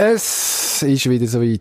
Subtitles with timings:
[0.00, 1.60] Es ist wieder soweit.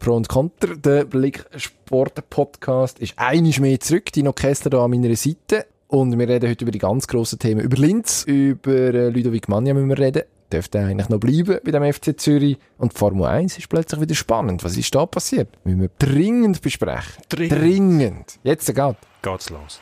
[0.00, 4.10] Pro und Contra, der Blick Sport Podcast ist einiges mehr zurück.
[4.10, 5.64] Dino Kessler da an meiner Seite.
[5.86, 7.60] Und wir reden heute über die ganz grossen Themen.
[7.60, 10.24] Über Linz, über äh, Ludovic Manja müssen wir reden.
[10.52, 12.58] Dürfte eigentlich noch bleiben bei dem FC Zürich.
[12.76, 14.64] Und die Formel 1 ist plötzlich wieder spannend.
[14.64, 15.50] Was ist da passiert?
[15.64, 17.22] Müssen wir dringend besprechen.
[17.28, 17.52] Dringend.
[17.52, 18.38] Dringend.
[18.42, 18.96] Jetzt geht.
[19.22, 19.80] Geht's los.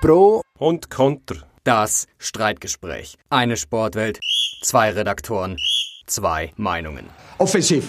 [0.00, 1.50] Pro Und Konter.
[1.64, 3.16] Das Streitgespräch.
[3.28, 4.18] Eine Sportwelt,
[4.62, 5.56] zwei Redaktoren,
[6.06, 7.06] zwei Meinungen.
[7.38, 7.88] Offensiv.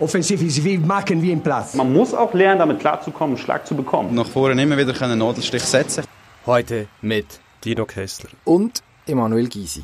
[0.00, 1.74] Offensiv ist wie machen wie im Platz.
[1.74, 4.14] Man muss auch lernen, damit klarzukommen, einen Schlag zu bekommen.
[4.14, 6.04] nach vorne immer wieder einen Nadelstich setzen
[6.46, 8.30] Heute mit Dino Kessler.
[8.44, 9.82] und Emanuel Gysi.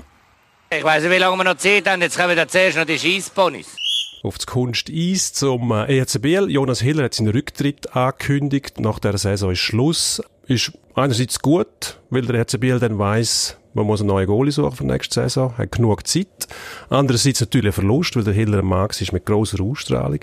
[0.70, 2.00] Ich weiß nicht, wie lange wir noch Zeit haben.
[2.02, 3.76] Jetzt kommen da zuerst noch die Scheissponys.
[4.22, 6.50] Auf das Kunsteis zum äh, EHCBL.
[6.50, 8.80] Jonas Hiller hat seinen Rücktritt angekündigt.
[8.80, 10.22] Nach der Saison ist Schluss.
[10.46, 14.84] Ist einerseits gut, weil der EHCBL dann weiss, man muss einen neuen Goalie suchen für
[14.84, 16.46] die nächste Saison, hat genug Zeit.
[16.90, 20.20] Andererseits natürlich ein Verlust, weil der Hiller Mann ist mit grosser Ausstrahlung.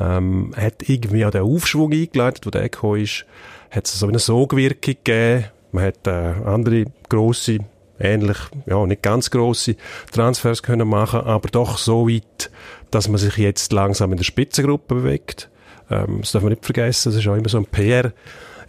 [0.00, 3.26] Ähm, hat irgendwie auch den Aufschwung eingeleitet, wo der gekommen ist.
[3.70, 5.44] Hat es so eine Sogwirkung gegeben.
[5.72, 7.58] Man hat äh, andere grosse
[8.00, 9.76] ähnlich, ja, nicht ganz grosse
[10.10, 12.50] Transfers können machen, aber doch so weit,
[12.90, 15.50] dass man sich jetzt langsam in der Spitzengruppe bewegt.
[15.90, 17.66] Ähm, das darf man nicht vergessen, das ist auch immer so ein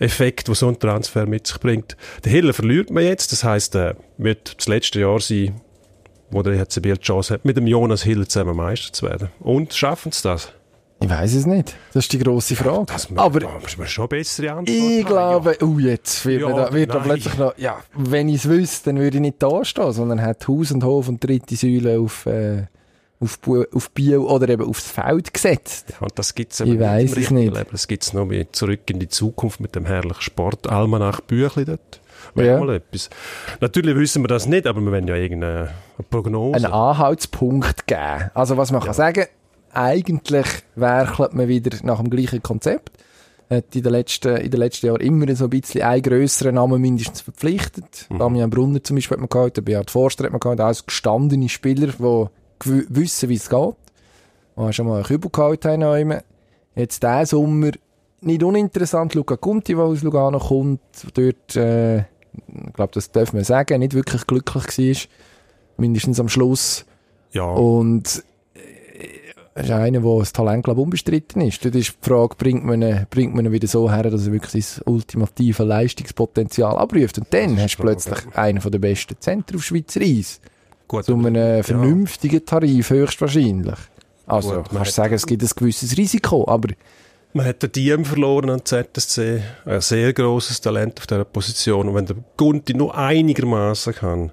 [0.01, 1.95] PR-Effekt, wo so ein Transfer mit sich bringt.
[2.23, 5.61] Der Hiller verliert man jetzt, das heisst, äh, wird das letzte Jahr sein,
[6.31, 9.29] wo der HCB die Chance hat, mit dem Jonas Hiller zusammen Meister zu werden.
[9.39, 10.51] Und schaffen sie das?
[11.03, 11.75] Ich weiß es nicht.
[11.93, 12.93] Das ist die grosse Frage.
[13.15, 16.53] Aber Aber da muss man schon bessere Antwort ich haben, glaube, oh, jetzt wird, Ja,
[16.53, 19.65] da, wird da plötzlich noch, ja, wenn ich es wüsste, dann würde ich nicht da
[19.65, 22.67] stehen, sondern hat Haus und Hof und dritte Säule auf, äh,
[23.21, 23.39] auf,
[23.73, 25.85] auf Bio oder eben aufs Feld gesetzt.
[25.91, 27.53] Ja, und das gibt's Ich eben weiss im es nicht.
[27.55, 27.69] Leben.
[27.71, 32.01] Das gibt's noch mehr zurück in die Zukunft mit dem herrlichen Sportalmanach Büchli dort.
[32.35, 32.59] Wäre Ja.
[32.59, 33.09] mal etwas.
[33.59, 35.69] Natürlich wissen wir das nicht, aber wir wollen ja irgendeine
[36.09, 36.55] Prognose.
[36.55, 38.31] Einen Anhaltspunkt geben.
[38.33, 39.25] Also, was man kann sagen,
[39.73, 42.91] eigentlich werkelt man wieder nach dem gleichen Konzept.
[43.49, 46.79] Hat in den letzten, in den letzten Jahren immer so ein bisschen einen grösseren Namen
[46.81, 48.07] mindestens verpflichtet.
[48.09, 48.19] Mhm.
[48.19, 51.49] Damian Brunner zum Beispiel hat man gehabt, der Beat Forster hat man gehabt, alles gestandene
[51.49, 52.25] Spieler, die
[52.65, 53.75] wissen, wie es geht.
[54.57, 56.19] Die schon mal einen Kübel neu.
[56.75, 57.71] Jetzt diesen Sommer,
[58.21, 60.81] nicht uninteressant, Luca Conti, der aus Lugano kommt,
[61.13, 65.07] dort, äh, ich glaube, das darf man sagen, nicht wirklich glücklich war.
[65.77, 66.85] Mindestens am Schluss.
[67.31, 68.23] ja, Und
[68.53, 71.65] äh, ist einer, der das Talent, glaube ich, unbestritten ist.
[71.65, 74.33] Dort ist die Frage, bringt man ihn, bringt man ihn wieder so her, dass er
[74.33, 77.17] wirklich sein ultimative Leistungspotenzial abruft.
[77.17, 80.39] Und dann hast du plötzlich einen der besten Zentren auf Schweizer Eis.
[80.91, 81.05] Gut.
[81.05, 83.75] Zu einem vernünftigen Tarif, höchstwahrscheinlich.
[84.27, 86.69] Also, Gut, kannst sagen, es gibt ein gewisses Risiko, aber
[87.33, 89.41] Man hat den Diem verloren an ZSC.
[89.65, 91.87] Ein sehr grosses Talent auf dieser Position.
[91.89, 94.31] Und wenn der Gunti nur einigermaßen kann,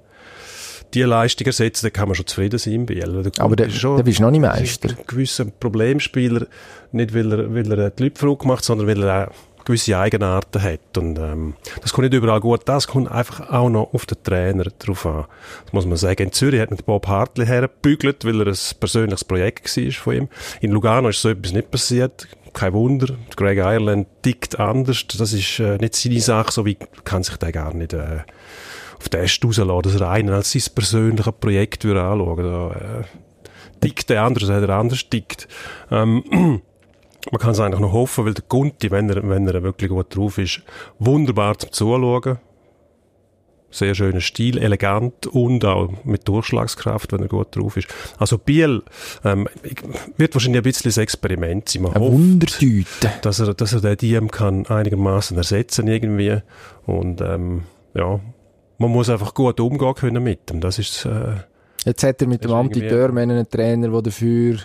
[0.93, 3.23] die Leistung ersetzen, dann kann man schon zufrieden sein im Biel.
[3.23, 4.89] Der Aber der- ist schon- der bist noch nicht Meister.
[4.89, 6.47] ist Ein gewisser Problemspieler.
[6.91, 9.33] Nicht, weil er, weil er die Leute verrückt macht, sondern weil er auch
[9.69, 10.97] gewisse Eigenarten hat.
[10.97, 12.61] Und, ähm, das kommt nicht überall gut.
[12.65, 15.25] Das kommt einfach auch noch auf den Trainer drauf an.
[15.65, 16.23] Das muss man sagen.
[16.23, 20.29] In Zürich hat man Bob Hartley hergebügelt, weil er ein persönliches Projekt war von ihm.
[20.61, 22.27] In Lugano ist so etwas nicht passiert.
[22.53, 23.15] Kein Wunder.
[23.35, 25.05] Greg Ireland tickt anders.
[25.07, 26.51] Das ist äh, nicht seine Sache.
[26.51, 28.21] So wie kann sich der gar nicht äh,
[28.97, 33.03] auf den Äst rauslassen, dass er einen als sein persönliches Projekt würde anschauen Da, äh,
[33.81, 35.47] tickt der andere, hat er anders tickt.
[35.91, 36.61] Ähm,
[37.31, 40.15] man kann es eigentlich noch hoffen, weil der Gunti, wenn er, wenn er wirklich gut
[40.15, 40.61] drauf ist,
[40.97, 42.37] wunderbar zum Zuschauen.
[43.71, 47.87] Sehr schöner Stil, elegant und auch mit Durchschlagskraft, wenn er gut drauf ist.
[48.17, 48.81] Also Biel
[49.23, 49.47] ähm,
[50.17, 51.83] wird wahrscheinlich ein bisschen ein Experiment sein.
[51.83, 53.11] Man eine hofft, Wundertüte.
[53.21, 56.41] dass er, dass er den DM kann einigermaßen ersetzen irgendwie.
[56.87, 58.19] Und ähm, ja,
[58.79, 60.61] man muss einfach gut umgehen können mit ihm.
[60.61, 61.35] Das ist äh,
[61.85, 64.57] Jetzt hat er mit dem Anti Dörmen einen Trainer, der dafür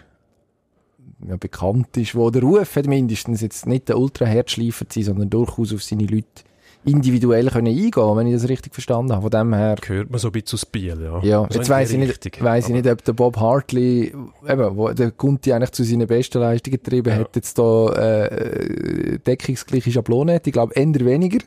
[1.28, 5.14] ja, bekannt ist, wo der Ruf hat mindestens jetzt nicht der ultra Herzschleifer zu sein,
[5.14, 6.44] sondern durchaus auf seine Leute
[6.86, 9.22] individuell können eingehen, wenn ich das richtig verstanden habe.
[9.22, 11.22] Von dem her, gehört man so ein bisschen zu Biel, ja.
[11.22, 14.14] ja, Also jetzt weiss ich nicht, weiss ich nicht, ob der Bob Hartley,
[14.48, 17.20] eben, wo der Gunti eigentlich zu seinen besten Leistungen getrieben Ja.
[17.20, 20.46] hat, jetzt da äh, deckungsgleiche Schablone hat.
[20.46, 21.38] Ich glaube, eher weniger.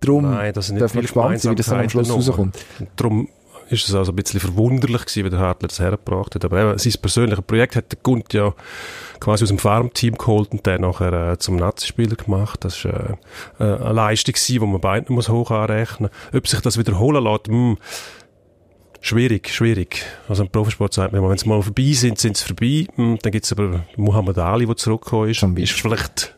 [0.00, 2.58] Darum Nein, das sind nicht darf man gespannt sein, wie das dann am Schluss rauskommt.
[2.96, 3.28] Darum
[3.70, 6.44] ist es also ein bisschen verwunderlich gewesen, wie der Hartler das hergebracht hat.
[6.44, 8.54] Aber eben, sein persönliches Projekt hat der Gund ja
[9.20, 12.64] quasi aus dem Farmteam geholt und dann nachher äh, zum Nazi-Spieler gemacht.
[12.64, 13.14] Das ist äh,
[13.58, 16.38] äh, eine Leistung gewesen, die man beiden muss hoch anrechnen muss.
[16.38, 17.76] Ob sich das wiederholen lässt, mh,
[19.06, 20.02] Schwierig, schwierig.
[20.30, 22.86] Also im Profisport sagt man immer, wenn sie mal vorbei sind, sind sie vorbei.
[22.94, 25.42] Hm, Dann gibt es aber Muhammad Ali, der zurückgekommen ist.
[25.42, 26.34] Ist vielleicht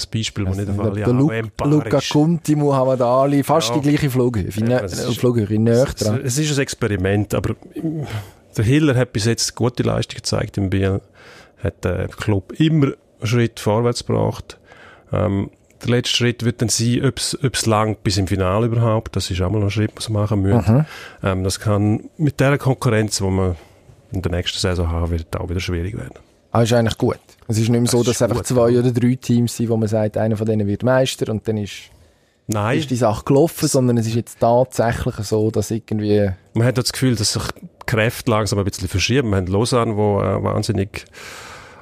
[0.00, 2.10] das Beispiel, das Also, nicht der, ja, der Lu empar Luca ist.
[2.10, 3.78] Conti, Muhammad Ali, fast Ja.
[3.78, 6.20] die gleiche Flughöhe, Ja, es ist- Flughöhe, näher Es, dran.
[6.24, 8.02] es ist ein Experiment, aber mm,
[8.56, 11.00] der Hiller hat bis jetzt gute Leistung gezeigt im Biel,
[11.62, 12.94] hat den Club immer einen
[13.26, 14.58] Schritt vorwärts gebracht.
[15.12, 15.50] Ähm,
[15.82, 17.18] der letzte Schritt wird dann sein, ob
[17.54, 19.16] es langt bis im Finale überhaupt.
[19.16, 20.74] Das ist auch mal ein Schritt, was man machen müssen.
[20.74, 20.84] Mhm.
[21.22, 23.56] Ähm, das kann mit der Konkurrenz, die man
[24.12, 26.14] in der nächsten Saison haben wird, auch wieder schwierig werden.
[26.52, 27.18] Ah, ist eigentlich gut.
[27.50, 29.76] Es ist nicht mehr so, Das dass es einfach zwei oder drei Teams sind, wo
[29.76, 31.90] man sagt, einer von denen wird Meister und dann ist,
[32.46, 36.78] Nein, ist die Sache gelaufen, sondern es ist jetzt tatsächlich so, dass irgendwie man hat
[36.78, 39.30] das Gefühl, dass sich die Kräfte langsam ein bisschen verschieben.
[39.30, 41.06] Wir haben Lausanne, wo äh, wahnsinnig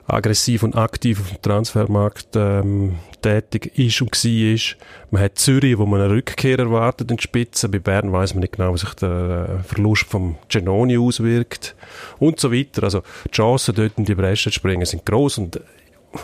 [0.08, 4.76] aggressiv und aktiv auf dem Transfermarkt ähm, tätig ist und war.
[5.10, 7.68] Man hat Zürich, wo man eine Rückkehr erwartet in die Spitze.
[7.68, 11.76] Bei Bern weiß man nicht genau, wie sich der äh, Verlust vom Genoni auswirkt
[12.18, 12.84] und so weiter.
[12.84, 15.60] Also die Chancen, dort in die Bresche zu springen, sind groß und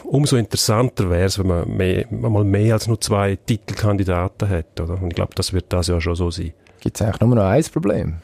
[0.05, 4.81] umso interessanter wäre es, wenn man mehr, mal mehr als nur zwei Titelkandidaten hat.
[4.81, 4.95] Oder?
[4.95, 6.55] Und ich glaube, das wird das ja schon so sein.
[6.81, 8.17] gibt es eigentlich nur noch ein Problem.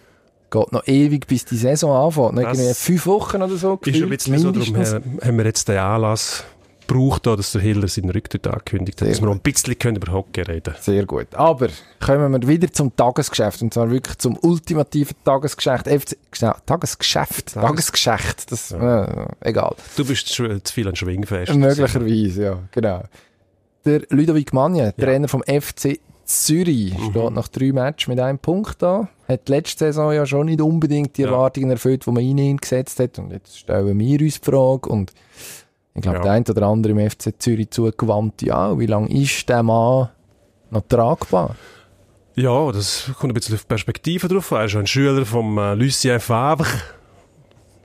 [0.50, 2.34] Geht noch ewig, bis die Saison anfängt.
[2.34, 3.74] Noch Das irgendwie fünf Wochen oder so.
[3.74, 5.24] Ist ein gefühlt, bisschen so, darum mindestens.
[5.24, 6.44] haben wir jetzt den Anlass
[6.86, 9.78] gebraucht, da, dass der Hiller seinen Rücktritt angekündigt hat, Sehr dass wir noch ein bisschen
[9.78, 11.28] können über Hockey reden Sehr gut.
[11.36, 11.68] Aber
[12.04, 13.62] kommen wir wieder zum Tagesgeschäft.
[13.62, 15.86] Und zwar wirklich zum ultimativen Tagesgeschäft.
[15.86, 16.16] FC,
[16.66, 17.54] Tagesgeschäft.
[17.54, 18.50] Tages- Tagesgeschäft.
[18.50, 19.06] Das, äh,
[19.40, 19.76] egal.
[19.96, 21.54] Du bist zu, viel an Schwingfest.
[21.54, 22.58] Möglicherweise, ja.
[22.72, 23.04] Genau.
[23.84, 27.10] Der Ludovic Magne, Trainer vom FC Zürich, Mhm.
[27.10, 29.08] steht nach drei Matches mit einem Punkt da.
[29.30, 31.28] Hat letzte Saison ja schon nicht unbedingt die Ja.
[31.28, 33.18] Erwartungen erfüllt, die man in ihn gesetzt hat.
[33.18, 34.88] Und jetzt stellen wir uns die Frage.
[34.88, 35.12] Und
[35.94, 36.22] ich glaube, Ja.
[36.24, 40.08] der eine oder andere im FC Zürich zugewandt, ja, wie lange ist der Mann
[40.70, 41.54] noch tragbar?
[42.36, 44.60] Ja, das kommt ein bisschen auf die Perspektive drauf an.
[44.60, 46.66] Er ist ein Schüler vom äh, Lucien Favre,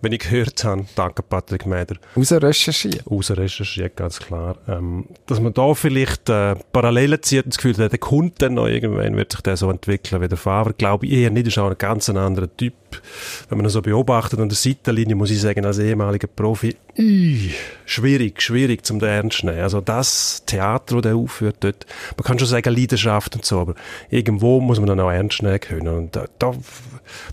[0.06, 3.02] wenn ich gehört habe, danke Patrick Meder, Raus recherchieren.
[3.10, 4.56] rausrecherchiert, ganz klar.
[4.68, 8.54] Ähm, dass man da vielleicht äh, Parallelen zieht und das Gefühl hat, der kommt dann
[8.54, 10.74] noch irgendwann, wird sich der so entwickeln wie der Favre.
[10.74, 12.76] Glaube ich eher nicht, ist auch ein ganz anderer Typ.
[13.50, 17.52] Wenn man ihn so beobachtet an der Seitenlinie, muss ich sagen, als ehemaliger Profi, ui,
[17.86, 19.60] schwierig, schwierig zum ernst nehmen.
[19.60, 23.74] Also das Theater, das er aufführt dort, man kann schon sagen Leidenschaft und so, aber
[24.12, 26.54] irgendwo muss man dann auch ernst nehmen können und da, da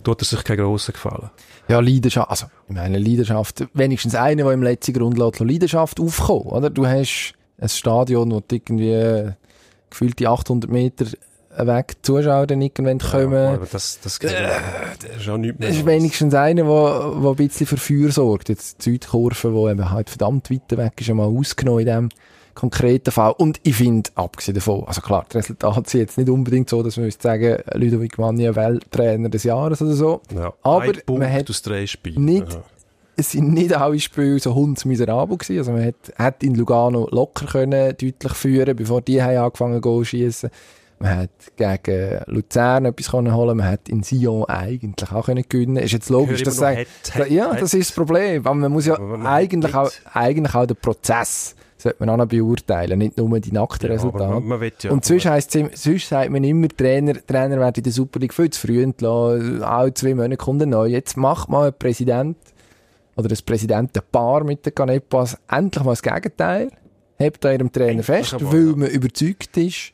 [0.03, 1.31] tut er sich keinen grossen Gefallen.
[1.69, 6.47] Ja, Leidenschaft, also, ich meine, Leidenschaft, wenigstens einer, der im letzten Grund lässt, Leidenschaft aufkommen,
[6.47, 6.71] oder?
[6.71, 9.33] Du hast ein Stadion, wo du irgendwie äh,
[9.91, 11.07] gefühlte 800 Meter
[11.59, 13.33] weg Zuschauer dann irgendwann kommen.
[13.33, 14.33] Ja, aber das, das, das
[15.19, 15.69] ist auch nichts mehr.
[15.69, 18.49] Das ist wenigstens einer, der, der ein bisschen für Feuer sorgt.
[18.49, 22.09] Jetzt die Südkurve, die eben halt verdammt weit weg ist, einmal ausgenommen in diesem
[22.55, 23.33] konkreten Fall.
[23.39, 26.97] Und ich finde, abgesehen davon, also klar, das Resultat ist jetzt nicht unbedingt so, dass
[26.97, 30.21] man müsste sagen, Ludovic Magni, Welttrainer des Jahres oder so.
[30.35, 32.25] Ja, Aber ein Punkt man hat aus drei Spielen.
[32.25, 32.63] nicht- Ja.
[33.15, 35.59] Es sind nicht alle Spiele so hundsmiserabel gewesen.
[35.59, 40.03] Also man hat, hat in Lugano locker können deutlich führen, bevor die haben angefangen Goal
[40.05, 40.49] schießen.
[40.99, 43.59] Man hat gegen Luzern etwas können holen.
[43.59, 45.77] Man hat in Sion eigentlich auch können gewinnen.
[45.77, 47.61] Ist jetzt logisch, dass sagen, hat, hat, ja, hat.
[47.61, 48.47] das ist das Problem.
[48.47, 52.99] Aber man muss ja eigentlich auch, eigentlich auch den Prozess sollte man auch noch beurteilen,
[52.99, 54.41] nicht nur die nackten Ja, Resultate.
[54.41, 57.93] man, man ja, Und sonst, heisst, sonst sagt man immer, Trainer, Trainer werden in der
[57.93, 59.63] Super League viel zu früh entlassen.
[59.63, 60.87] Alle zwei Monate kommt neu.
[60.87, 62.37] Jetzt macht mal ein Präsident
[63.17, 66.71] oder ein Präsidentenpaar mit den Canepas endlich mal das Gegenteil.
[67.17, 69.93] Hebt an ihrem Trainer Endlich fest, weil man überzeugt ist,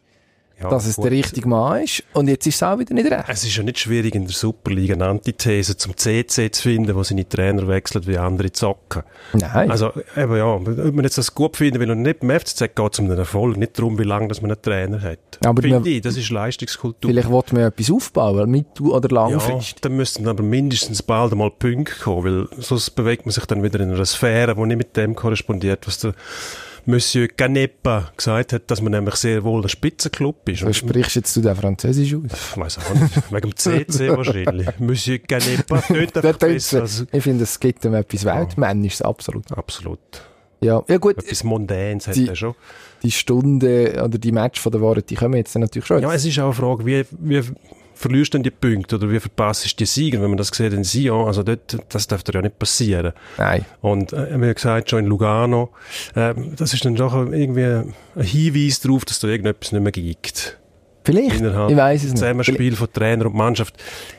[0.60, 1.04] ja, dass es gut.
[1.06, 2.02] der richtige Mann ist.
[2.12, 3.24] Und jetzt ist es auch wieder nicht recht.
[3.28, 7.02] Es ist ja nicht schwierig, in der Superliga eine Antithese zum CC zu finden, wo
[7.02, 9.02] seine Trainer wechseln wie andere zocken.
[9.32, 9.70] Nein.
[9.70, 12.92] Also, eben ja, ob man jetzt das gut finden will oder nicht, beim FCZ geht
[12.92, 15.18] es um den Erfolg, nicht darum, wie lange dass man einen Trainer hat.
[15.44, 17.10] Aber Finde man- ich, das ist Leistungskultur.
[17.10, 19.80] Vielleicht will man etwas aufbauen, mittel- oder ja, langfristig.
[19.82, 23.80] dann müssten aber mindestens bald einmal Punkte kommen, weil sonst bewegt man sich dann wieder
[23.80, 26.14] in einer Sphäre, die nicht mit dem korrespondiert, was der
[26.88, 30.60] Monsieur Canepa gesagt hat, dass man nämlich sehr wohl ein Spitzenclub ist.
[30.60, 32.22] So sprichst jetzt du den Französisch aus.
[32.32, 34.68] Ich weiß auch nicht, wegen dem CC wahrscheinlich.
[34.78, 36.86] Monsieur Canepa tönt einfach besser.
[37.12, 39.52] Ich finde, es gibt ihm etwas Weltmännisches, absolut.
[39.52, 39.98] Absolut.
[40.62, 42.54] Ja, ja gut, Etwas Mondänes hat er schon.
[43.02, 46.00] die Stunde oder die Match von der Woche, die kommen jetzt natürlich schon.
[46.00, 47.42] Ja, es ist auch eine Frage, wie, wie
[47.98, 50.22] verlierst du denn die Punkte oder wie verpasst du die Siege?
[50.22, 53.12] Wenn man das sieht in Sion, also dort, das darf dir ja nicht passieren.
[53.36, 53.64] Nein.
[53.80, 55.70] Und äh, wir haben gesagt, schon in Lugano,
[56.14, 60.58] äh, das ist dann doch irgendwie ein Hinweis darauf, dass da irgendetwas nicht mehr gibt.
[61.04, 61.40] Vielleicht.
[61.40, 62.18] Innerhalb ich weiß es nicht.
[62.18, 63.74] Zusammenspiel von Trainer und Mannschaft.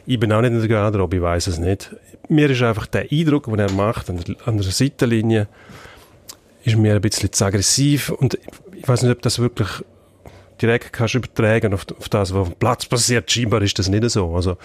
[0.05, 1.95] Ich bin auch nicht in der Garderobe, ich weiß es nicht.
[2.27, 5.47] Mir ist einfach der Eindruck, den er macht an der, an der Seitenlinie,
[6.63, 8.37] ist mir ein bisschen zu aggressiv und
[8.75, 9.69] ich weiß nicht, ob das wirklich
[10.61, 13.31] direkt kannst übertragen auf, auf das, was auf dem Platz passiert.
[13.31, 14.35] Scheinbar ist das nicht so.
[14.35, 14.57] Also,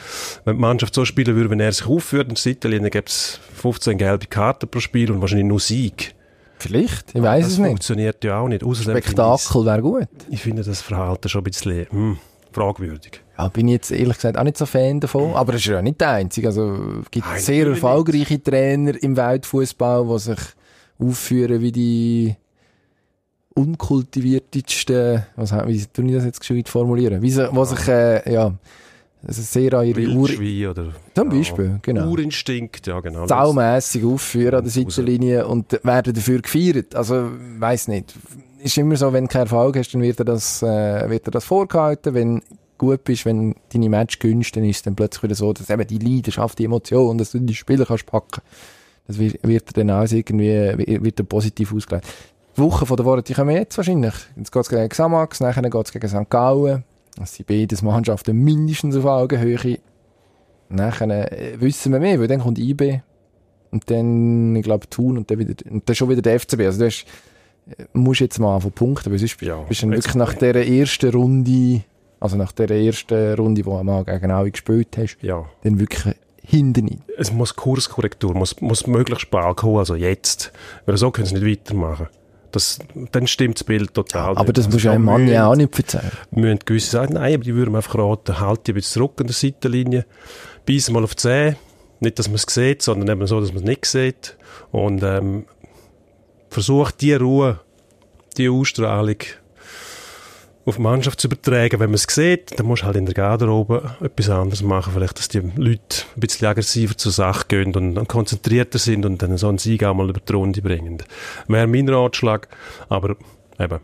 [0.45, 3.41] wenn die Mannschaft so spielen würde, wenn er sich aufführt in der Seitenlinie, gäbe es
[3.55, 6.15] 15 gelbe Karten pro Spiel und wahrscheinlich nur Sieg.
[6.59, 7.69] Vielleicht, ich weiß das es nicht.
[7.69, 8.65] funktioniert ja auch nicht.
[8.65, 10.09] Außerdem Spektakel wäre gut.
[10.31, 12.19] Ich finde das Verhalten schon ein bisschen hm,
[12.53, 13.21] fragwürdig.
[13.37, 15.35] Ja, bin ich jetzt ehrlich gesagt auch nicht so Fan davon.
[15.35, 16.49] Aber es ist ja nicht der einzige.
[16.49, 20.39] Also, es gibt Nein, sehr erfolgreiche Trainer im Weltfußball, die sich
[20.99, 22.37] aufführen wie die
[23.55, 27.23] unkultiviertesten, was, wie tue ich das jetzt gescheit formulieren?
[27.23, 28.53] Wie was sich, äh, ja,
[29.27, 32.11] also sehr an ihre Uhr, Wildschwein oder zum Beispiel, genau.
[32.11, 33.27] Urinstinkt, ja genau.
[33.27, 34.71] saumässig aufführen an der.
[34.71, 36.95] Seitenlinie und werden dafür gefeiert.
[36.95, 38.15] Also, weiß nicht.
[38.59, 41.31] Ist immer so, wenn du keinen Erfolg hast, dann wird dir das, äh, wird dir
[41.31, 42.15] das vorgehalten.
[42.15, 42.43] Wenn du
[42.77, 45.87] gut bist, wenn deine Match gönnst, dann ist es dann plötzlich wieder so, dass eben
[45.87, 48.43] die Leidenschaft, die Emotion, dass du die Spieler kannst packen.
[49.07, 50.49] Das wird, wird dann alles irgendwie,
[51.03, 52.07] wird dir positiv ausgelegt.
[52.57, 54.15] Die Woche von der Woche, die kommen jetzt wahrscheinlich.
[54.37, 56.31] Jetzt geht's gegen Xamax, nachher geht's gegen St.
[56.31, 56.85] Gallen.
[57.17, 59.79] Das sind beides Mannschaften mindestens auf Augenhöhe.
[60.69, 63.01] Nachher äh, wissen wir mehr, weil dann kommt IB
[63.71, 66.61] und dann, ich glaube, Thun und dann, wieder, und dann schon wieder der FCB.
[66.61, 67.07] Also du hast,
[67.77, 71.11] äh, musst jetzt mal von Punkten, weil sonst Ja, bist du wirklich nach dieser ersten
[71.11, 71.83] Runde,
[72.21, 75.45] also nach dieser ersten Runde, wo du mal gegen alle gespielt hast, Ja.
[75.63, 80.53] dann wirklich hinten Es muss Kurskorrektur, muss, muss möglichst bald kommen, also jetzt.
[80.87, 82.09] Weil so können sie nicht weitermachen.
[82.55, 82.79] Das,
[83.11, 84.37] dann stimmt das Bild total.
[84.37, 86.13] Aber das Also musst du einem Mann ja auch nicht verzeihen.
[86.31, 89.27] müssen gewisse sagen, nein, aber die würden einfach raten, halt die ein bisschen zurück an
[89.27, 90.07] der Seitenlinie,
[90.65, 91.57] beiß mal auf die Zähne,
[91.99, 94.37] nicht, dass man es sieht, sondern eben so, dass man es nicht sieht
[94.71, 95.47] und ähm,
[96.49, 97.59] versucht die Ruhe,
[98.37, 99.17] die Ausstrahlung
[100.67, 101.81] auf die Mannschaft zu übertragen.
[101.81, 105.19] Wenn man es sieht, dann musst du halt in der Garderobe etwas anderes machen, vielleicht,
[105.19, 109.49] dass die Leute ein bisschen aggressiver zur Sache gehen und konzentrierter sind und dann so
[109.49, 111.03] einen Sieg auch mal über die Runde bringen.
[111.49, 112.49] Wäre mein Ratschlag,
[112.89, 113.17] aber
[113.59, 113.81] eben,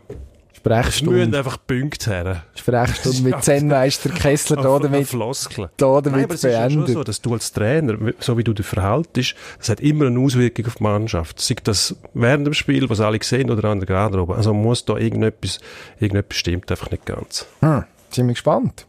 [0.63, 2.43] es müssen Sprechstunde, einfach Punkte her.
[2.55, 5.69] Sprechstunde mit Zen-Meister Kessler da damit, Floskeln.
[5.77, 8.43] da Nein, aber damit es ist ja schon so, dass du als Trainer, so wie
[8.43, 11.39] du dich verhaltest, das hat immer eine Auswirkung auf die Mannschaft.
[11.39, 14.35] Sei das während dem Spiel, was alle sehen, oder an der Garderobe.
[14.35, 15.59] Also muss da irgendetwas,
[15.99, 17.45] irgendetwas stimmt einfach nicht ganz.
[17.61, 18.87] Hm, sind wir gespannt.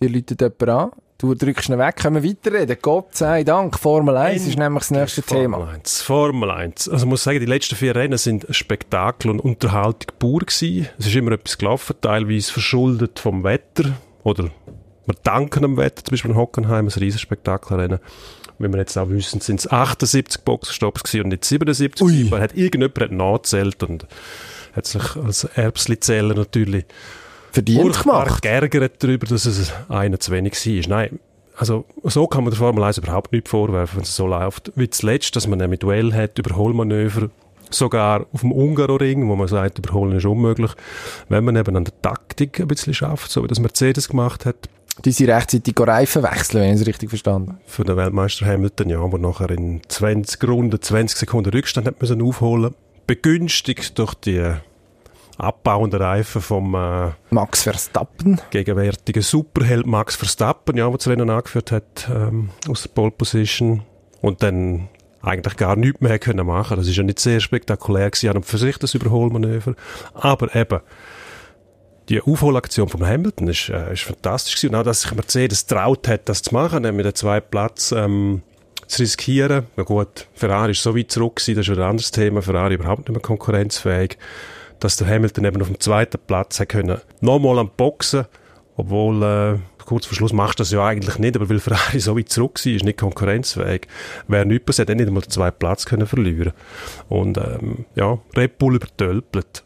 [0.00, 0.90] Die läutet jemand an.
[1.18, 2.76] Du drückst ihn weg, können wir weiterreden.
[2.82, 5.68] Gott sei Dank, Formel 1 ist nämlich das nächste Formel Thema.
[5.68, 6.02] 1.
[6.02, 6.88] Formel 1.
[6.88, 10.88] Also ich muss sagen, die letzten vier Rennen sind Spektakel und Unterhaltung pur gewesen.
[10.98, 13.92] Es ist immer etwas gelaufen, teilweise verschuldet vom Wetter
[14.24, 14.50] oder
[15.06, 18.00] wir danken dem Wetter, zum Beispiel in Hockenheim, ein riesen Spektakelrennen.
[18.58, 22.02] Wie wir jetzt auch wissen, sind es 78 Boxenstopps gewesen und nicht 77.
[22.02, 22.24] Ui.
[22.30, 24.06] Man hat irgendjemand hat nachgezählt und
[24.74, 26.84] hat sich als Erbsli-Zähler natürlich
[27.54, 28.42] Verdient furchtbar gemacht.
[28.42, 30.88] geärgert darüber, dass es einer zu wenig war.
[30.88, 31.20] Nein,
[31.56, 34.72] also so kann man der Formel 1 überhaupt nicht vorwerfen, wenn es so läuft.
[34.74, 37.30] Wie zuletzt, dass man ein Duell hat, Überholmanöver,
[37.70, 40.72] sogar auf dem Ungaroring, wo man sagt, überholen ist unmöglich,
[41.28, 44.68] wenn man eben an der Taktik ein bisschen schafft, so wie das Mercedes gemacht hat,
[45.04, 47.60] Die sind rechtzeitig Reifen wechseln, wenn ich es richtig verstanden habe.
[47.66, 52.22] für den Weltmeister Hamilton, ja, wo nachher in 20 Runden 20 Sekunden Rückstand hat müssen
[52.22, 52.74] aufholen,
[53.06, 54.54] begünstigt durch die
[55.38, 58.40] abbauenden Reifen vom äh, Max Verstappen.
[58.50, 63.82] gegenwärtigen Superheld Max Verstappen, ja, der das Rennen angeführt hat, ähm, aus der Pole Position.
[64.20, 64.88] Und dann
[65.22, 66.76] eigentlich gar nichts mehr können machen.
[66.76, 69.74] Das ist ja nicht sehr spektakulär gewesen, an und für sich das Überholmanöver.
[70.14, 70.80] Aber eben,
[72.08, 74.74] die Aufholaktion von Hamilton ist, äh, ist fantastisch gewesen.
[74.74, 78.42] Und auch, dass sich Mercedes traut hat, das zu machen, nämlich den zweiten Platz, ähm,
[78.86, 79.66] zu riskieren.
[79.76, 82.42] Na gut, Ferrari ist so weit zurück gewesen, das ist wieder ein anderes Thema.
[82.42, 84.18] Ferrari überhaupt nicht mehr konkurrenzfähig.
[84.84, 88.26] Dass der Hamilton eben auf dem zweiten Platz hat können, nochmal am Boxen,
[88.76, 92.18] obwohl, äh, kurz vor Schluss machst du das ja eigentlich nicht, aber weil Ferrari so
[92.18, 93.88] weit zurück war, ist nicht konkurrenzfähig.
[94.28, 96.52] Wäre nichts passiert, hätte nicht einmal den zweiten Platz können verlieren
[97.08, 99.64] Und, ähm, ja, Red Bull übertölpelt.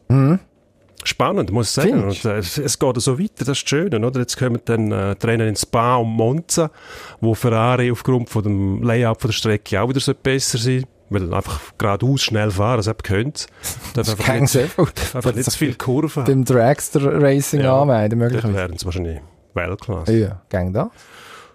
[1.03, 2.05] Spannend, muss ich sagen.
[2.05, 4.21] Und, äh, es, geht so weiter, das ist das Schöne, oder?
[4.21, 6.71] Jetzt kommen dann äh, Rennen in Spa und Monza,
[7.21, 11.33] wo Ferrari aufgrund von dem Layout von der Strecke auch wieder so besser sein weil
[11.33, 13.47] einfach geradeaus schnell fahren, das könnt.
[13.95, 14.47] Darf einfach Kein
[14.77, 14.93] gut.
[15.15, 16.25] einfach nicht zu viel Kurven.
[16.25, 18.55] Dem Dragster Racing Ja, anmelden, Dann möglicherweise.
[18.55, 19.21] wären es wahrscheinlich
[19.55, 20.17] Weltklasse.
[20.17, 20.91] Ja, gang da.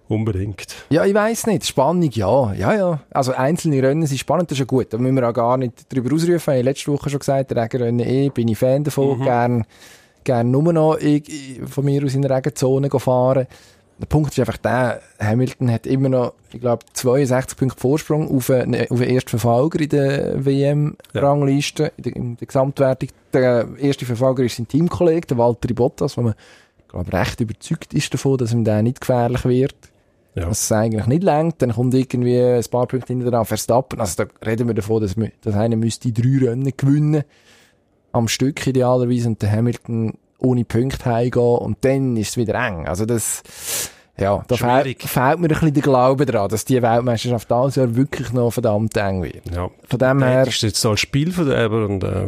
[0.09, 0.67] Unbedingt.
[0.89, 1.65] Ja, ich weiss nicht.
[1.65, 2.53] Spannung, ja.
[2.53, 2.99] Ja, ja.
[3.11, 4.91] Also einzelne Rennen sind spannend, das ist ja gut.
[4.91, 6.35] Da müssen wir auch gar nicht drüber ausrufen.
[6.35, 9.21] Ich habe letzte Woche schon gesagt, Regenrennen eh, bin ich Fan davon.
[9.21, 9.65] Gern,
[10.23, 13.47] gern nur noch ich, ich, von mir aus in der Regenzone fahren.
[14.03, 18.49] Der Punkt ist einfach der, Hamilton hat immer noch, ich glaube, 62 Punkte Vorsprung auf,
[18.49, 23.09] einen, auf den ersten Verfolger in der WM-Rangliste, in, der, in der Gesamtwertung.
[23.31, 26.33] Der erste Verfolger ist sein Teamkollege, der Walter Bottas, wo man,
[26.89, 29.75] glaube recht überzeugt ist davon, dass ihm der nicht gefährlich wird
[30.35, 30.47] Ja.
[30.49, 34.01] dass es eigentlich nicht längt, dann kommt irgendwie ein paar Punkte hinter dran Verstappen.
[34.01, 37.23] Also da reden wir davon, dass, wir- dass einer müsste drei Rennen gewinnen
[38.11, 42.85] am Stück idealerweise und der Hamilton ohne Punkte heimgehen und dann ist es wieder eng.
[42.85, 43.41] Also das
[44.19, 45.01] Ja, da Schwierig.
[45.01, 48.95] fehlt, mir ein bisschen der Glaube daran, dass die Weltmeisterschaft dieses Jahr wirklich noch verdammt
[48.95, 49.41] eng wird.
[49.53, 49.69] Ja.
[49.89, 52.27] Von dem her, ist jetzt so ein Spielverderber und äh,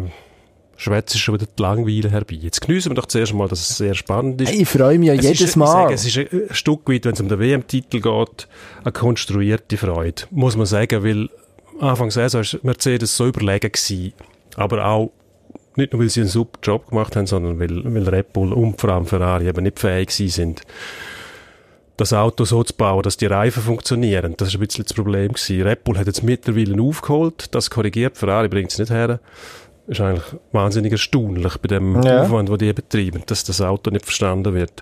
[0.77, 2.35] schwätzt schon wieder die Langweile herbei.
[2.41, 4.49] Jetzt geniessen wir doch zuerst mal, dass es sehr spannend ist.
[4.49, 5.67] hey, ich freue mich ja Es jedes ist, Mal.
[5.67, 8.47] sage, es ist ein Stück weit, wenn es um den WM-Titel geht,
[8.83, 10.23] eine konstruierte Freude.
[10.31, 11.29] Muss man sagen, weil
[11.79, 14.13] Anfang Saison war Mercedes so überlegen gewesen.
[14.55, 15.11] Aber auch
[15.75, 18.79] nicht nur, weil sie einen super Job gemacht haben, sondern weil, weil Red Bull und
[18.81, 20.61] vor allem Ferrari eben nicht fähig sind,
[21.97, 24.33] das Auto so zu bauen, dass die Reifen funktionieren.
[24.37, 25.61] Das ist ein bisschen das Problem gewesen.
[25.61, 29.19] Red Bull hat jetzt mittlerweile aufgeholt, das korrigiert, Ferrari bringt es nicht her.
[29.87, 32.23] Ist eigentlich wahnsinnig erstaunlich bei dem Ja.
[32.23, 34.81] Aufwand, den die betreiben, dass das Auto nicht verstanden wird.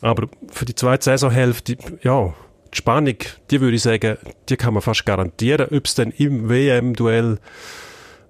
[0.00, 2.32] Aber für die zweite Saisonhälfte, ja,
[2.72, 3.16] die Spannung,
[3.50, 4.16] die würde ich sagen,
[4.48, 5.66] die kann man fast garantieren.
[5.70, 7.38] Ob es dann im WM-Duell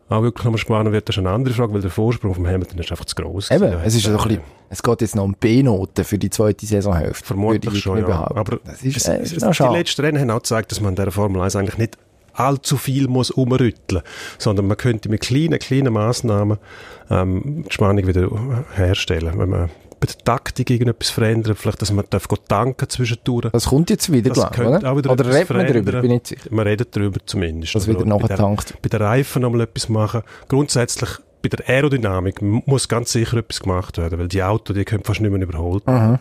[0.09, 2.79] auch wirklich nochmal spannend wird, das ist eine andere Frage, weil der Vorsprung vom Hamilton
[2.79, 3.50] ist einfach zu gross.
[3.50, 6.66] Eben, es ist so ein bisschen, es geht jetzt noch um B-Noten für die zweite
[6.66, 7.26] Saisonhälfte.
[7.26, 8.06] Vermutlich ich schon, ja.
[8.06, 8.38] behaupten.
[8.38, 10.90] Aber das ist, es, äh, es, noch die letzten Rennen haben auch gezeigt, dass man
[10.90, 11.99] in der Formel 1 eigentlich nicht
[12.33, 14.02] allzu viel muss umrütteln,
[14.38, 16.59] sondern man könnte mit kleinen, kleinen Massnahmen
[17.11, 18.28] ähm, die Spannung wieder
[18.75, 19.38] herstellen.
[19.38, 23.50] Wenn man bei der Taktik irgendetwas verändert, vielleicht, dass man darf tanken zwischendurch.
[23.52, 25.12] Das kommt jetzt wieder, Das glaube ich, oder?
[25.12, 25.92] Oder redet man darüber?
[25.92, 26.02] verändern.
[26.02, 26.49] Bin ich sicher.
[26.50, 27.75] Man redet darüber zumindest.
[27.75, 28.75] Dass wieder nachgetankt.
[28.83, 30.23] Bei den Reifen nochmal etwas machen.
[30.49, 31.09] Grundsätzlich
[31.48, 35.20] bei der Aerodynamik muss ganz sicher etwas gemacht werden, weil die Autos, die können fast
[35.20, 36.18] nicht mehr überholt werden.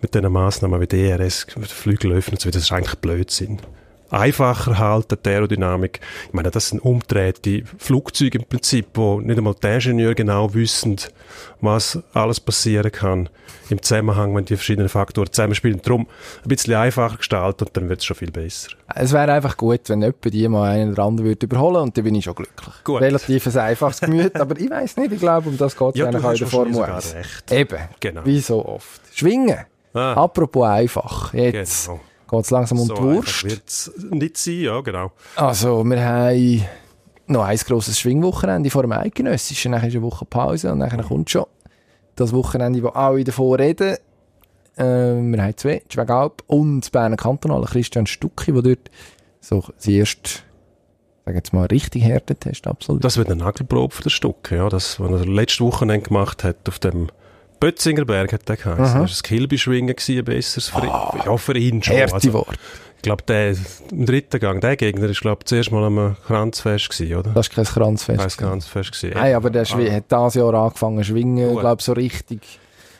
[0.00, 3.60] Mit diesen Massnahmen wie DRS, Flügel öffnen das ist eigentlich Blödsinn.
[4.10, 6.00] Einfacher halten, die Aerodynamik.
[6.28, 10.96] Ich meine, das sind umdrehte Flugzeuge im Prinzip, wo nicht einmal die Ingenieure genau wissen,
[11.60, 13.28] was alles passieren kann
[13.70, 15.82] im Zusammenhang, wenn die verschiedenen Faktoren zusammenspielen.
[15.82, 16.02] Darum
[16.42, 18.70] ein bisschen einfacher gestalten und dann wird es schon viel besser.
[18.94, 22.04] Es wäre einfach gut, wenn jemand die mal einen oder anderen würde überholen und dann
[22.04, 22.74] bin ich schon glücklich.
[22.84, 23.02] Gut.
[23.02, 26.06] Relativ ein einfaches Gemüt, aber ich weiß nicht, ich glaube, um das geht es Ja,
[26.06, 27.08] eigentlich auch in der Formel wahrscheinlich 1.
[27.08, 27.52] sogar recht.
[27.52, 28.20] Eben, Genau.
[28.24, 29.00] wie so oft.
[29.14, 29.58] Schwingen.
[29.92, 30.14] Ah.
[30.14, 32.00] Apropos einfach, jetzt Genau.
[32.28, 33.44] Geht es langsam um so die Wurst.
[33.44, 35.12] wird es nicht sein, ja, genau.
[35.36, 36.64] Also, wir haben
[37.26, 41.30] noch ein grosses Schwingwochenende vor dem Eidgenössischen, dann ist eine Woche Pause und dann kommt
[41.30, 41.46] schon
[42.16, 43.96] das Wochenende, wo alle davon reden.
[44.76, 48.90] Ähm, wir haben zwei, Schwegalp und das Berner Kantonal, Christian Stucki, der dort
[49.40, 50.40] so das erste,
[51.26, 53.04] jetzt mal, richtig Härtetest absolut.
[53.04, 54.68] Das wird eine Nagelprobe für das Stück, ja.
[54.68, 57.08] Das, was er letzte Wochenende gemacht hat, auf dem
[57.60, 58.82] Bötzinger Berg, hat der geheißen.
[58.82, 61.22] Das war ein Kilby-Schwingen gewesen, ein besseres für ihn.
[61.24, 61.96] Ja, für ihn schon.
[61.96, 62.58] Also, Wort.
[62.96, 63.54] ich glaube, der,
[63.90, 67.30] im dritten Gang, der Gegner ist, glaube ich, zuerst mal am Kranzfest gewesen, oder?
[67.30, 68.18] Das ist kein Kranzfest.
[68.24, 69.14] Weiss Kranzfest gewesen.
[69.18, 71.60] Nein, aber der Schwi- hat dieses Jahr angefangen zu schwingen, Gut.
[71.60, 72.40] glaube so richtig.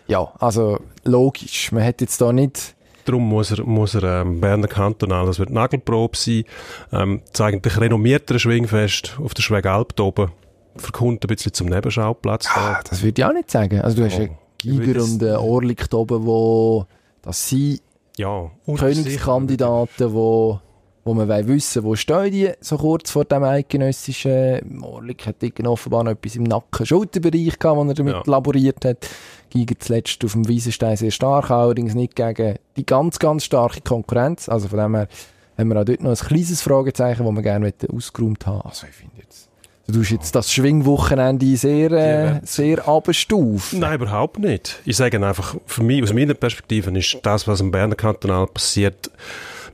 [0.07, 1.71] Ja, also logisch.
[1.73, 5.49] Man hat jetzt da nicht Darum muss er, muss er ähm, Berner Kantonal, das wird
[5.49, 6.45] Nagelprobe sein,
[6.93, 10.31] ähm, das eigentlich renommiertere Schwingfest auf der Schwegalp da oben,
[10.77, 12.47] verkommt ein bisschen zum Nebenschauplatz.
[12.55, 13.81] Ah, das würde ich auch nicht sagen.
[13.81, 16.87] Also du hast Oh, würde Giger und einen Orlik da oben, wo
[17.23, 17.81] das sind
[18.17, 20.61] ja, Königskandidaten, wo,
[21.05, 24.83] wo man will wissen, wo stehen die so kurz vor dem eidgenössischen.
[24.83, 28.23] Orlik hat offenbar noch etwas im Nacken, Schulterbereich gehabt, wo er damit Ja.
[28.27, 29.09] laboriert hat.
[29.51, 34.49] Giger zuletzt auf dem Wiesenstein sehr stark, allerdings nicht gegen die ganz, ganz starke Konkurrenz.
[34.49, 35.09] Also von dem her
[35.57, 38.63] haben wir auch dort noch ein kleines Fragezeichen, das wir gerne ausgeräumt haben.
[38.63, 39.48] Also ich finde jetzt,
[39.89, 43.81] du tust jetzt das Schwingwochenende sehr, äh, sehr abstufen.
[43.81, 44.81] Nein, überhaupt nicht.
[44.85, 49.11] Ich sage einfach, für mich, aus meiner Perspektive ist das, was im Berner Kantonal passiert,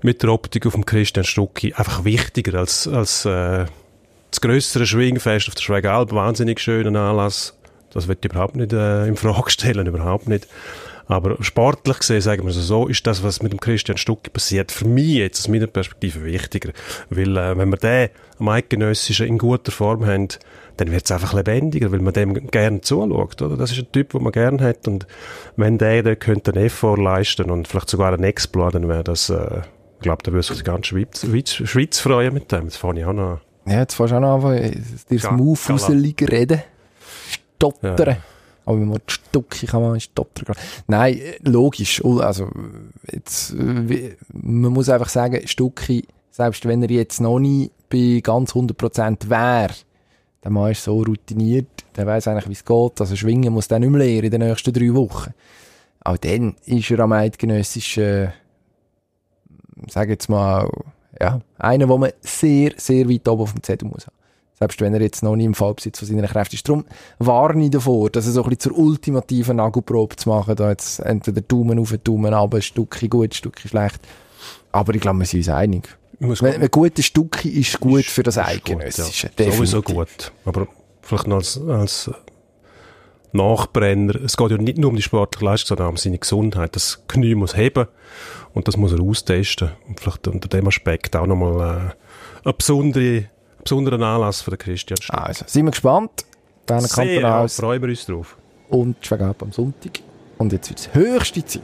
[0.03, 3.67] mit der Optik auf dem Christian Stucki einfach wichtiger als, als äh,
[4.31, 6.13] das grössere Schwingfest auf der Schweigalb.
[6.13, 7.55] Wahnsinnig schöner Anlass.
[7.93, 10.47] Das wird ich überhaupt nicht äh, in Frage stellen, überhaupt nicht.
[11.07, 14.73] Aber sportlich gesehen, sagen wir es so, ist das, was mit dem Christian Stucki passiert,
[14.73, 16.71] für mich jetzt aus meiner Perspektive wichtiger.
[17.11, 20.29] Weil, äh, wenn wir den am Eidgenössischen in guter Form haben,
[20.77, 23.41] dann wird es einfach lebendiger, weil man dem gerne zuschaut.
[23.43, 23.57] Oder?
[23.57, 24.89] Das ist ein Typ, den man gerne hat.
[24.89, 25.07] Und
[25.57, 29.29] wenn der, der könnte einen Effort leisten und vielleicht sogar einen Exploit, dann wäre das,
[29.29, 29.61] äh,
[29.97, 32.65] ich glaube, da würde sich die ganze Schweiz, Schweiz, Schweiz freuen mit dem.
[32.65, 33.41] Das fand ich auch noch.
[33.67, 35.81] Ja, jetzt fährst du auch noch anfangen, dir das Move Gala.
[35.81, 36.63] rausliegen, reden.
[37.57, 38.09] Stottern.
[38.09, 38.17] Ja.
[38.65, 40.55] Aber wenn man die Stücke kann man stottern.
[40.87, 42.03] Nein, äh, logisch.
[42.05, 42.49] Also,
[43.11, 48.55] jetzt, äh, man muss einfach sagen, Stücke, selbst wenn er jetzt noch nie bei ganz
[48.55, 49.75] 100% wäre,
[50.43, 53.01] der Mann ist so routiniert, der weiß eigentlich, wie es geht.
[53.01, 55.33] Also, schwingen muss der nicht mehr lernen in den nächsten drei Wochen.
[56.01, 58.33] Auch dann ist er am eidgenössischen,
[59.89, 60.69] sag jetzt mal,
[61.21, 64.17] ja, einer, wo man sehr, sehr weit oben auf dem Zettel muss haben.
[64.59, 66.69] Selbst wenn er jetzt noch nicht im Fallbesitz von seiner Kräfte ist.
[66.69, 66.85] Darum
[67.19, 71.01] warne ich davor, dass er so ein bisschen zur ultimativen Nagelprobe zu machen, da jetzt
[71.01, 74.01] entweder Daumen auf, Daumen runter, ein Stückchen gut, ein Stückchen schlecht.
[74.71, 75.89] Aber ich glaube, wir sind uns einig.
[76.21, 79.29] Ein gutes Stückchen ist gut Ist- für das Eidgenössische.
[79.37, 79.53] Gut, ja.
[79.53, 80.33] Sowieso gut.
[80.45, 80.69] Aber
[81.03, 82.11] vielleicht noch als, als
[83.33, 84.15] Nachbrenner.
[84.23, 86.77] Es geht ja nicht nur um die sportliche Leistung, sondern auch um seine Gesundheit.
[86.77, 87.87] Das Knie muss heben.
[88.53, 89.73] Und das muss er austesten.
[89.89, 91.95] Und vielleicht unter dem Aspekt auch nochmal
[92.45, 93.25] äh, ein besondere,
[93.65, 95.19] besonderer Anlass für den Christian Stück.
[95.19, 96.25] Also, sind wir gespannt.
[96.67, 98.37] Berner Sehr, ja, Kantonals freuen wir uns drauf.
[98.71, 100.01] und Schwagab am Sonntag.
[100.39, 101.63] Und jetzt wird es höchste Zeit.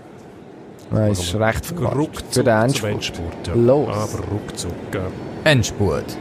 [0.90, 1.96] Nein, es ist recht verquatscht.
[1.96, 2.90] Ruckzuck Für den Endspurt.
[2.92, 3.46] Endspurt.
[3.46, 3.54] Ja.
[3.54, 3.88] Los.
[3.88, 4.72] Aber ruckzuck.
[4.92, 5.02] Ja.
[5.44, 6.16] Endspurt.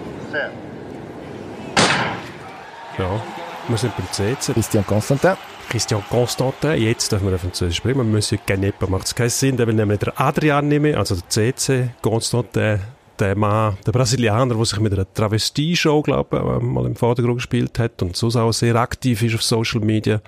[2.98, 3.22] ja.
[3.68, 4.54] Wir sind beim CC.
[4.54, 5.32] Christian Constantin.
[5.70, 8.12] Christian Constantin, jetzt dürfen wir auf Französisch sprechen.
[8.12, 11.90] Monsieur Canepa macht es keinen Sinn, der will nämlich der Adrian nehmen, also der CC,
[12.02, 12.80] Constantin,
[13.20, 17.78] der Mann, der Brasilianer, der sich mit einer Travestie-Show, glaube ich, mal im Vordergrund gespielt
[17.80, 20.22] hat und sonst auch sehr aktiv ist auf Social Media.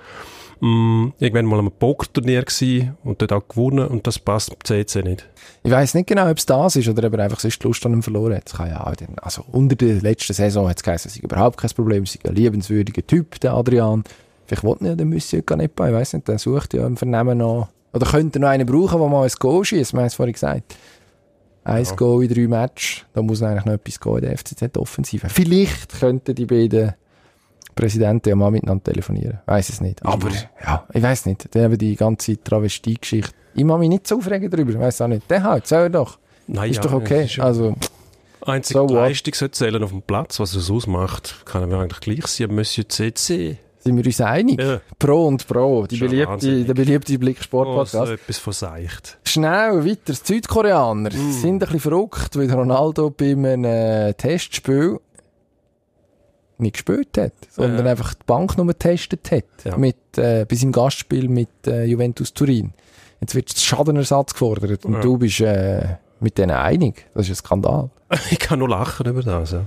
[0.60, 5.28] Mm, irgendwann mal am Pokerturnier gewesen und dort auch gewonnen und das passt CC nicht.
[5.64, 7.84] Ich weiss nicht genau, ob es das ist oder ob er einfach sonst die Lust
[7.86, 8.54] an ihm verloren hat.
[8.54, 11.72] Kann ja auch also unter der letzten Saison hat es geheißen, es sei überhaupt kein
[11.72, 14.04] Problem, es sei ein liebenswürdiger Typ, der Adrian.
[14.46, 17.70] Vielleicht wollte er den Monsieur Canepa, ich weiss nicht, der sucht ja im Vernehmen noch,
[17.94, 20.76] oder könnte noch einen brauchen, der mal ein Goal schießt, wir haben es vorhin gesagt.
[21.64, 21.92] Ein Ja.
[21.96, 25.30] Goal in drei Matches, da muss eigentlich noch etwas gehen in der FCZ-Offensive.
[25.30, 26.94] Vielleicht könnten die beiden
[27.76, 29.40] Präsidenten ja mal miteinander telefonieren.
[29.46, 30.04] Weiss es nicht.
[30.06, 30.30] Aber,
[30.64, 31.54] ja, ich weiss nicht.
[31.54, 33.34] Der eben die ganze Travestie-Geschichte.
[33.54, 34.72] Ich mag mich nicht so aufregen darüber.
[34.72, 35.30] Ich weiss auch nicht.
[35.30, 36.18] Der halt, soll er doch.
[36.48, 37.24] Nein, Ist ja, doch okay.
[37.26, 37.76] es ist Also,
[38.44, 38.88] Einzig So?
[38.88, 42.54] Leistung sollte zählen auf dem Platz, was er so ausmacht, kann er eigentlich gleich sein,
[42.56, 43.58] Monsieur CC.
[43.84, 44.62] Sind wir uns einig?
[44.62, 44.80] Ja.
[45.00, 45.86] Pro und Pro.
[45.88, 47.92] Die beliebte, der beliebte Blick Oh, Sport-Podcast.
[48.08, 49.18] so etwas von seicht.
[49.26, 50.14] Schnell weiter.
[50.14, 51.32] Die Südkoreaner Mm.
[51.32, 55.00] sind ein bisschen verrückt, weil Ronaldo bei einem äh, Testspiel
[56.58, 57.92] nicht gespielt hat, sondern Ja.
[57.92, 59.46] einfach die Banknummer getestet hat.
[59.64, 59.78] Ja.
[59.78, 62.74] Mit, äh, bei seinem Gastspiel mit äh, Juventus Turin.
[63.20, 67.08] Jetzt wird Schadenersatz gefordert und du bist äh, mit denen einig.
[67.16, 67.90] Das ist ein Skandal.
[68.30, 69.66] Ich kann nur lachen über das, ja.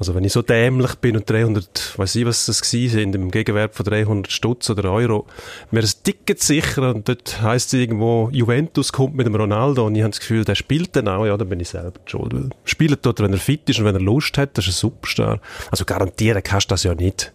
[0.00, 3.30] Also wenn ich so dämlich bin und 300, weiß ich was das gewesen sind, im
[3.30, 5.26] Gegenwert von 300 Stutz oder Euro,
[5.70, 9.94] mir ein Ticket sichern und dort heisst es irgendwo, Juventus kommt mit dem Ronaldo und
[9.94, 12.32] ich habe das Gefühl, der spielt dann auch, ja, dann bin ich selber schuld.
[12.32, 14.90] Weil Spielt dort, wenn er fit ist und wenn er Lust hat, das ist ein
[14.90, 15.38] Superstar.
[15.70, 17.30] Also garantieren kannst du das ja nicht.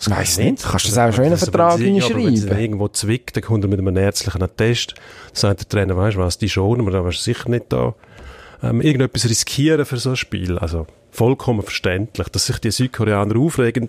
[0.00, 0.64] Ich weiss nicht.
[0.64, 2.60] Kannst du das auch schon in einen Also, Vertrag aber Wenn dann hineinschreiben?
[2.60, 4.94] irgendwo zwickt, dann kommt er mit einem ärztlichen Attest,
[5.32, 7.94] sagt der Trainer, weißt du was, die schon, aber da warst du sicher nicht da.
[8.70, 12.28] Ähm, irgendetwas riskieren für so ein Spiel, also vollkommen verständlich.
[12.28, 13.88] Dass sich die Südkoreaner aufregen,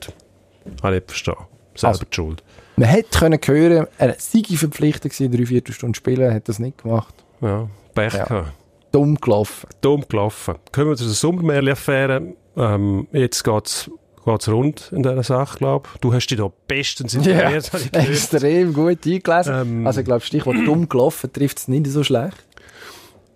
[0.82, 1.36] kann ich nicht verstehen.
[1.76, 2.44] Selber Also- die Schuld.
[2.78, 7.14] Man hätte können hören, er sei verpflichtet gewesen, drei Viertelstunden spielen, hat das nicht gemacht.
[7.42, 8.26] Ja, Pech Ja.
[8.26, 8.52] gehabt.
[8.92, 9.70] Dumm gelaufen.
[9.82, 10.56] Dumm gelaufen.
[10.74, 12.34] Kommen wir zu der Sommermärchen-Affäre.
[12.58, 13.90] Ähm, jetzt geht's
[14.26, 16.02] geht's rund in dieser Sache, glaube ich.
[16.02, 18.10] Du hast dich da bestens Ja, informiert, ich gehört.
[18.10, 19.54] extrem gut eingelesen.
[19.56, 19.88] Ähm.
[19.88, 22.36] also ich glaube, Stichwort dumm gelaufen trifft es nicht so schlecht.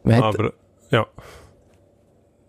[0.04, 0.54] Man Aber,
[0.92, 1.06] ja.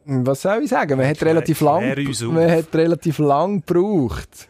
[0.04, 0.98] was soll ich sagen?
[0.98, 1.94] Man hat relativ lang,
[2.32, 4.48] man hat relativ lang gebraucht,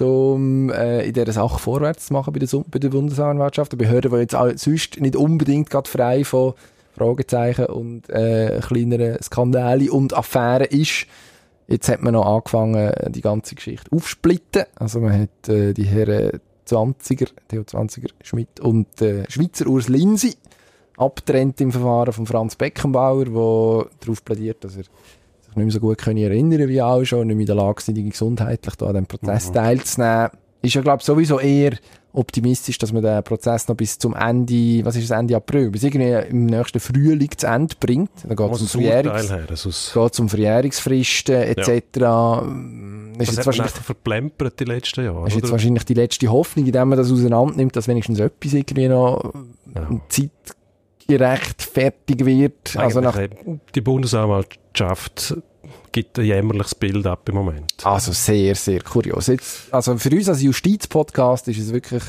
[0.00, 3.72] um äh, in dieser Sache vorwärts zu machen bei der, bei der Bundesanwaltschaft.
[3.72, 6.54] Eine Behörde, die jetzt auch sonst nicht unbedingt gerade frei von
[6.96, 11.06] Fragezeichen und äh, kleineren Skandalen und Affären ist.
[11.68, 14.64] Jetzt hat man noch angefangen, die ganze Geschichte aufsplitten.
[14.74, 20.34] Also man hat äh, die Herren 20er, Theo 20er Schmidt und äh, Schweizer Urs Linsi
[21.04, 24.90] abtrennt im Verfahren von Franz Beckenbauer, der darauf plädiert, dass er sich
[25.48, 28.10] nicht mehr so gut können erinnern wie auch schon, nicht mehr in der Lage sind,
[28.10, 30.30] gesundheitlich da an diesem Prozess teilzunehmen.
[30.62, 31.72] Ist ja, glaube ich, sowieso eher
[32.14, 35.82] optimistisch, dass man den Prozess noch bis zum Ende, was ist das, Ende April, bis
[35.82, 38.10] irgendwie im nächsten Frühling zu Ende bringt.
[38.26, 41.66] Dann geht es um Verjährungs her, also es- geht um Verjährungsfristen etc.
[43.18, 45.26] Ist das jetzt wahrscheinlich verplempert die letzten Jahre.
[45.26, 45.52] ist jetzt oder?
[45.52, 49.32] wahrscheinlich die letzte Hoffnung, indem man das auseinander nimmt, dass wenigstens etwas irgendwie noch
[49.74, 49.88] Ja.
[50.08, 50.56] zeitgerecht
[51.08, 52.76] fertig wird.
[52.76, 53.18] Also nach,
[53.74, 55.36] die Bundesanwaltschaft
[55.92, 57.72] gibt ein jämmerliches Bild ab im Moment.
[57.84, 59.26] also sehr, sehr kurios.
[59.26, 62.02] Jetzt, also für uns als Justizpodcast ist es wirklich,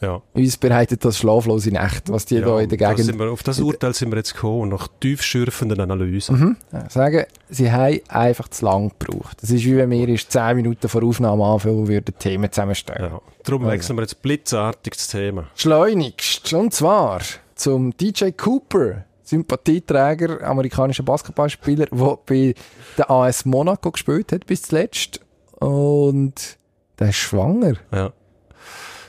[0.00, 0.20] Ja.
[0.32, 3.30] uns bereitet das schlaflose Nächte, was die ja, da in der da Gegend sind wir,
[3.30, 6.56] auf das Urteil sind wir jetzt gekommen, nach tiefschürfenden Analysen.
[6.72, 9.38] Ja, sagen, sie haben einfach zu lang gebraucht.
[9.40, 13.12] Das ist wie wenn wir erst 10 Minuten vor Aufnahme anfangen und würden Themen zusammenstellen.
[13.12, 13.20] Ja.
[13.44, 13.72] Darum Also.
[13.72, 15.48] wechseln wir jetzt blitzartig das Thema.
[15.54, 16.52] Schleunigst.
[16.54, 17.20] Und zwar
[17.58, 22.54] zum DJ Cooper, Sympathieträger, amerikanischer Basketballspieler, der bei
[22.96, 25.20] der AS Monaco gespielt hat bis zuletzt.
[25.60, 26.58] Und
[26.98, 27.74] der ist schwanger.
[27.92, 28.12] Ja.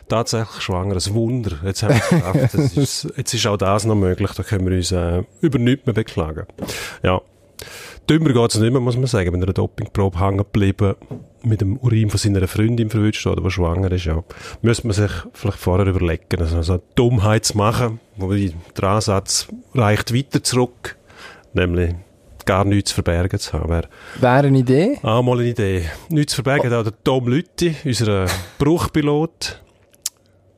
[0.10, 1.52] Tatsächlich schwanger, ein Wunder.
[1.64, 3.18] Jetzt haben wir es geschafft.
[3.18, 6.48] Jetzt ist auch das noch möglich, da können wir uns äh, über nichts mehr beklagen.
[7.04, 7.22] Ja.
[8.10, 10.96] Dümmer geht es nicht mehr, muss man sagen, wenn er eine Dopingprobe hängen geblieben,
[11.44, 14.24] mit dem Urin von seiner Freundin verwünscht oder die schwanger ist, ja.
[14.64, 19.48] Müsste man sich vielleicht vorher überlegen, also so eine Dummheit zu machen, wobei der Ansatz
[19.76, 20.98] reicht weiter zurück,
[21.54, 21.94] nämlich
[22.46, 23.70] gar nichts zu verbergen zu haben.
[23.70, 23.88] Wäre
[24.20, 24.98] Wäre eine Idee.
[25.04, 25.86] Ah, mal eine Idee.
[26.10, 28.26] Nichts zu verbergen, auch der Tom Lütti, unser
[28.58, 29.62] Bruchpilot.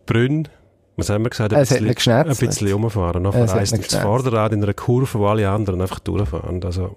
[0.06, 0.48] Brünn.
[0.96, 1.52] Was haben wir gesagt?
[1.52, 2.42] Es hat nicht geschnetzt.
[2.42, 3.24] Ein bisschen rumfahren.
[3.24, 4.02] Nachher Es hat das geschnetzt.
[4.02, 6.64] Vorderrad in einer Kurve, wo alle anderen einfach durchfahren.
[6.64, 6.96] Also,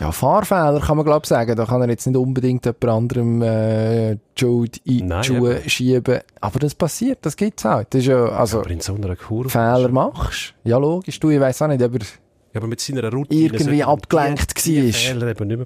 [0.00, 1.56] Ja, Fahrfehler kann man glaube ich sagen.
[1.56, 5.68] Da kann er jetzt nicht unbedingt jemand anderem äh, Schuld in die Schuhe eben.
[5.68, 6.20] schieben.
[6.40, 7.88] Aber das passiert, das gibt's halt.
[7.90, 9.50] Das ist ja, also, aber in so einer Kurve.
[9.50, 10.54] Fehler machst.
[10.64, 11.18] Ja, logisch.
[11.18, 12.06] Du, ich weiss auch nicht, aber Ja,
[12.54, 13.52] aber mit seiner Routine.
[13.52, 14.92] Irgendwie abgelenkt war.
[14.92, 15.58] Fehler eben nicht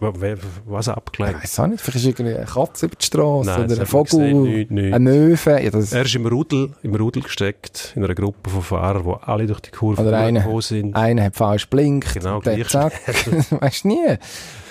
[0.00, 1.42] mehr wer- Was ich abgelenkt?
[1.42, 1.80] weiss auch nicht.
[1.80, 3.86] Vielleicht ist irgendwie eine Katze über die Straße Nein, oder ein.
[3.86, 4.92] Vogel, Nicht, nicht.
[4.94, 5.50] ein Möwe.
[5.62, 9.46] Ja, Er ist im Rudel, im Rudel gesteckt, in einer Gruppe von Fahrern, die alle
[9.46, 10.96] durch die Kurve Oder sind.
[10.96, 12.14] Einer hat falsch blinkt.
[12.14, 12.92] Genau, gleich zack.
[13.60, 14.16] weißt du nie.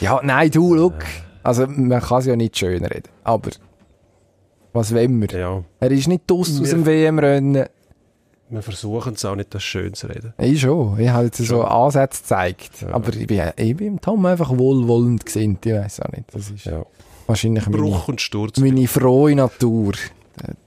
[0.01, 0.95] Ja, nein, du, look.
[1.43, 3.10] Also, man kann es ja nicht schön reden.
[3.23, 3.51] Aber,
[4.73, 5.39] was wollen wir?
[5.39, 7.65] Ja, Er ist nicht aus, aus dem WM-Rennen.
[8.49, 10.33] Wir versuchen es auch nicht, das schön zu reden.
[10.38, 10.99] Ich schon.
[10.99, 11.65] Ich habe jetzt so Schon.
[11.65, 12.85] Ansätze gezeigt.
[12.91, 15.65] Aber ich bin, ich bin Tom einfach wohlwollend gesinnt.
[15.65, 16.25] Ich weiß auch nicht.
[16.33, 16.83] Das ist Ja.
[17.27, 18.57] wahrscheinlich meine, Bruch und Sturz.
[18.59, 19.93] meine frohe Natur.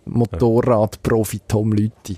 [0.04, 2.16] Motorradprofi Tom Lütti.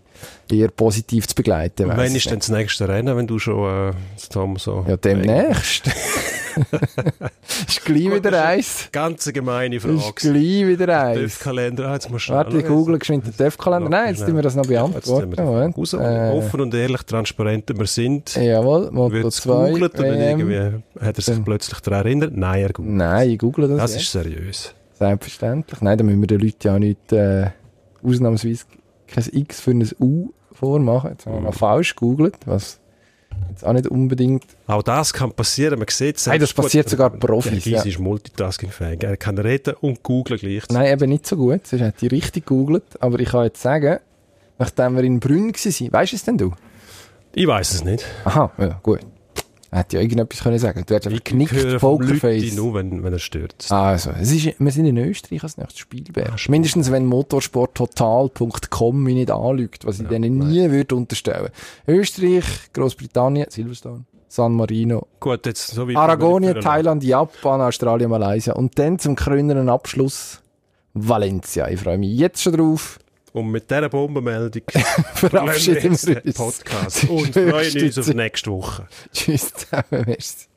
[0.50, 1.88] Eher positiv zu begleiten.
[1.90, 3.94] Und wann ist denn das nächste Rennen, wenn du schon, äh,
[4.31, 4.85] Tom, so...
[4.88, 5.85] Ja, demnächst.
[7.69, 8.88] ist gleich wieder eins.
[8.93, 10.12] Ganz eine gemeine Ist Frage.
[10.14, 11.21] gleich wieder eins.
[11.21, 13.88] TÜV-Kalender, ah, jetzt musst du Warte, ich google geschwind den TÜV-Kalender.
[13.90, 15.37] Nein, jetzt tun wir das noch beantworten.
[15.37, 15.77] wir Moment.
[15.79, 18.35] raus, Äh, offen und ehrlich, transparent wir sind.
[18.37, 19.67] Jawohl, Moto es 2.
[19.67, 22.37] gegoogelt und dann irgendwie hat er sich plötzlich daran erinnert?
[22.37, 22.95] Nein, er googelt.
[22.95, 23.79] Nein, ich google das.
[23.79, 24.03] Das jetzt.
[24.03, 24.75] ist seriös.
[24.99, 25.81] Selbstverständlich.
[25.81, 27.51] Nein, da müssen wir den Leuten ja nicht äh,
[28.03, 28.64] ausnahmsweise
[29.07, 31.11] kein X für ein U vormachen.
[31.11, 31.45] Jetzt haben wir Mhm.
[31.47, 32.79] mal falsch gegoogelt, was
[33.51, 34.44] jetzt auch nicht unbedingt...
[34.66, 36.27] Auch das kann passieren, man sieht es.
[36.27, 37.83] Nein, das passiert sogar Profis, Der ja.
[37.83, 39.03] Ist multitaskingfähig.
[39.03, 40.77] Er kann reden und googlen gleichzeitig.
[40.77, 41.66] Nein, eben nicht so gut.
[41.66, 42.85] Sonst hätte ich richtig gegoogelt.
[43.01, 43.99] Aber ich kann jetzt sagen,
[44.59, 46.53] nachdem wir in Brünn waren, weißt du es denn du?
[47.35, 48.05] Ich weiß es nicht.
[48.25, 49.01] Aha, ja, gut.
[49.75, 50.85] Hätte ja irgendetwas können sagen.
[50.87, 52.55] Du hättest einfach Leute Pokerface.
[52.55, 53.73] nur, wenn, wenn er stürzt.
[53.73, 56.49] Also, es ist, wir sind in Österreich als nächstes Spielberg.
[56.49, 61.49] Mindestens wenn motorsporttotal.com mich nicht anlügt, was ich denen nie würde unterstellen.
[61.89, 68.79] Österreich, Großbritannien, Silverstone, San Marino, Gut, jetzt so wie Aragonien, Thailand, Japan, Australien, Malaysia und
[68.79, 70.41] dann zum krönenden Abschluss
[70.93, 71.69] Valencia.
[71.69, 73.01] Ich freue mich jetzt schon drauf.
[73.35, 74.62] Und mit dieser Bombenmeldung
[75.14, 76.37] Verabschieden wir uns.
[76.37, 78.87] Podcast und freuen uns auf nächste Woche.
[79.12, 80.54] Tschüss zusammen, merci.